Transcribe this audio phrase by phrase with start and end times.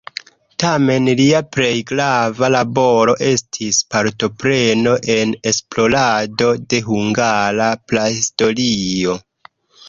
[0.61, 9.17] Tamen lia plej grava laboro estis partopreno en esplorado de hungara prahistorio.